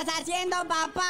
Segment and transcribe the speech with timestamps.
[0.00, 1.04] estás haciendo, papá?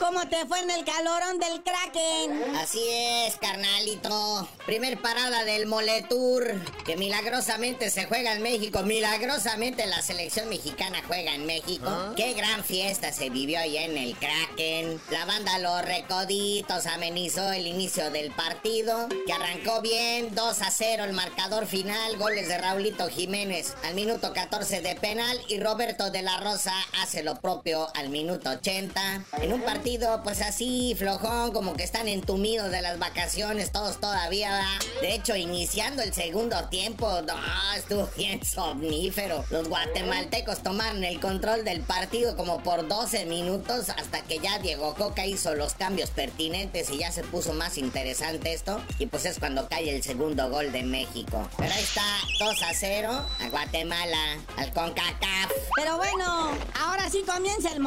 [0.00, 2.56] ¿Cómo te fue en el calorón del Kraken?
[2.56, 4.48] Así es, carnalito.
[4.66, 8.82] Primer parada del Moletour, que milagrosamente se juega en México.
[8.82, 11.86] Milagrosamente la selección mexicana juega en México.
[11.86, 12.14] ¿Ah?
[12.16, 15.00] Qué gran fiesta se vivió ahí en el Kraken.
[15.10, 21.04] La banda Los Recoditos amenizó el inicio del partido, que arrancó bien, 2 a 0
[21.04, 26.22] el marcador final, goles de Raulito Jiménez al minuto 14 de penal y Roberto de
[26.22, 29.24] la Rosa hace lo propio al minuto 80.
[29.40, 34.62] En un partido pues así flojón, como que están entumidos de las vacaciones todos todavía.
[35.00, 37.34] De hecho, iniciando el segundo tiempo, no,
[37.76, 39.44] estuvo bien somnífero.
[39.50, 44.94] Los guatemaltecos tomaron el control del partido como por 12 minutos hasta que ya Diego
[44.94, 48.80] Coca hizo los cambios pertinentes y ya se puso más interesante esto.
[48.98, 51.48] Y pues es cuando cae el segundo gol de México.
[51.58, 52.04] Pero ahí está
[52.38, 55.50] 2 a 0 a Guatemala, al CONCACAF.
[55.76, 57.80] Pero bueno, ahora sí comienza el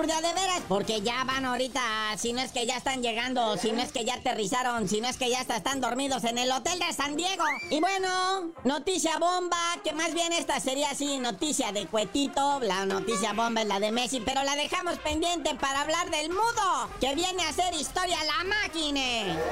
[0.00, 1.82] veras, porque ya van ahorita,
[2.16, 5.08] si no es que ya están llegando, si no es que ya aterrizaron, si no
[5.08, 7.44] es que ya están dormidos en el hotel de San Diego.
[7.70, 13.32] Y bueno, noticia bomba, que más bien esta sería así, noticia de cuetito, la noticia
[13.34, 17.42] bomba es la de Messi, pero la dejamos pendiente para hablar del mudo, que viene
[17.42, 19.02] a hacer historia la máquina.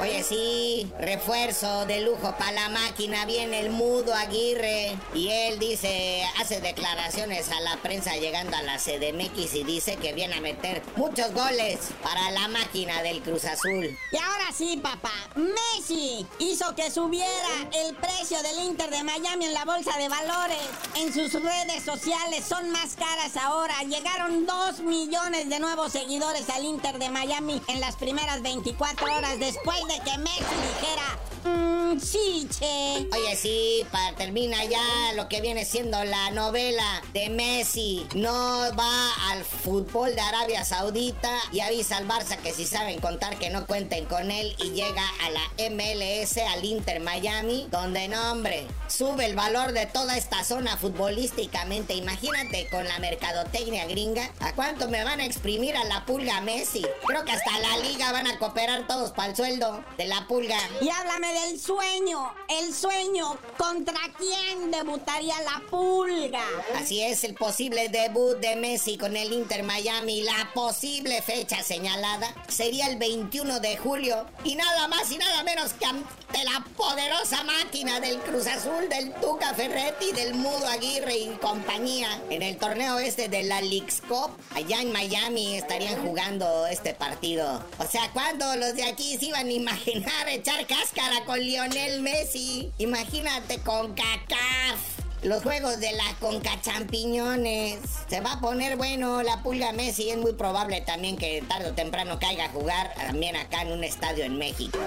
[0.00, 6.24] Oye, sí, refuerzo de lujo para la máquina, viene el mudo Aguirre, y él dice,
[6.38, 10.82] hace declaraciones a la prensa llegando a la CDMX y dice que viene a meter
[10.96, 13.96] muchos goles para la máquina del Cruz Azul.
[14.12, 19.54] Y ahora sí, papá, Messi hizo que subiera el precio del Inter de Miami en
[19.54, 20.58] la bolsa de valores.
[20.96, 23.82] En sus redes sociales son más caras ahora.
[23.82, 29.38] Llegaron 2 millones de nuevos seguidores al Inter de Miami en las primeras 24 horas
[29.38, 31.59] después de que Messi dijera
[32.00, 33.08] Mmm, sí, che.
[33.12, 38.06] Oye, sí, para termina ya lo que viene siendo la novela de Messi.
[38.14, 38.32] No
[38.78, 43.50] va al fútbol de Arabia Saudita y avisa al Barça que si saben contar que
[43.50, 48.66] no cuenten con él y llega a la MLS, al Inter Miami, donde no, hombre,
[48.88, 51.94] sube el valor de toda esta zona futbolísticamente.
[51.94, 56.86] Imagínate con la mercadotecnia gringa, ¿a cuánto me van a exprimir a la pulga Messi?
[57.06, 60.58] Creo que hasta la liga van a cooperar todos para el sueldo de la pulga.
[60.80, 63.38] Y háblame del sueño, el sueño.
[63.56, 66.42] ¿Contra quién debutaría la pulga?
[66.76, 70.22] Así es, el posible debut de Messi con el Inter Miami.
[70.22, 74.26] La posible fecha señalada sería el 21 de julio.
[74.44, 79.12] Y nada más y nada menos que ante la poderosa máquina del Cruz Azul, del
[79.14, 82.20] Tuca Ferretti, del Mudo Aguirre y compañía.
[82.30, 87.64] En el torneo este de la Leagues Cup, allá en Miami estarían jugando este partido.
[87.78, 91.40] O sea, cuando los de aquí se iban a imaginar echar cáscara con
[91.80, 92.72] Lionel Messi.
[92.78, 94.98] Imagínate con CACAF.
[95.22, 97.78] Los juegos de la Conca Champiñones.
[98.08, 100.10] Se va a poner bueno la pulga Messi.
[100.10, 103.84] Es muy probable también que tarde o temprano caiga a jugar también acá en un
[103.84, 104.78] estadio en México.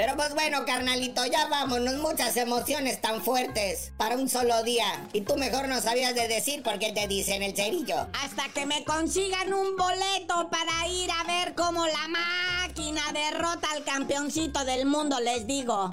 [0.00, 1.96] Pero pues bueno, carnalito, ya vámonos.
[1.96, 4.86] Muchas emociones tan fuertes para un solo día.
[5.12, 8.06] Y tú mejor no sabías de decir por qué te dicen el cerillo.
[8.24, 13.84] Hasta que me consigan un boleto para ir a ver cómo la máquina derrota al
[13.84, 15.90] campeoncito del mundo, les digo.